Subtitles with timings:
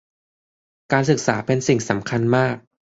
[0.91, 2.55] การศึกษาเป็นสิ่งสำคัญมาก